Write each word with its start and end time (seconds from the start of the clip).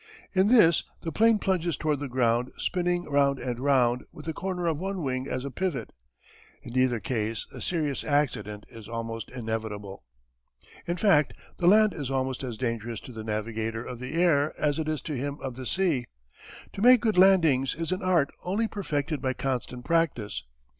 In 0.33 0.47
this 0.47 0.83
the 1.03 1.11
plane 1.11 1.37
plunges 1.37 1.77
toward 1.77 1.99
the 1.99 2.07
ground 2.07 2.51
spinning 2.57 3.03
round 3.03 3.37
and 3.37 3.59
round 3.59 4.03
with 4.11 4.25
the 4.25 4.33
corner 4.33 4.65
of 4.65 4.79
one 4.79 5.03
wing 5.03 5.27
as 5.29 5.45
a 5.45 5.51
pivot. 5.51 5.93
In 6.63 6.75
either 6.75 6.99
case 6.99 7.45
a 7.51 7.61
serious 7.61 8.03
accident 8.03 8.65
is 8.67 8.89
almost 8.89 9.29
inevitable. 9.29 10.01
In 10.87 10.97
fact 10.97 11.33
the 11.57 11.67
land 11.67 11.93
is 11.93 12.09
almost 12.09 12.43
as 12.43 12.57
dangerous 12.57 12.99
to 13.01 13.11
the 13.11 13.23
navigator 13.23 13.85
of 13.85 13.99
the 13.99 14.13
air 14.13 14.55
as 14.59 14.79
it 14.79 14.89
is 14.89 15.03
to 15.03 15.13
him 15.13 15.37
of 15.39 15.55
the 15.55 15.67
sea. 15.67 16.05
To 16.73 16.81
make 16.81 17.01
good 17.01 17.15
landings 17.19 17.75
is 17.75 17.91
an 17.91 18.01
art 18.01 18.31
only 18.43 18.67
perfected 18.67 19.21
by 19.21 19.33
constant 19.33 19.85
practice. 19.85 20.41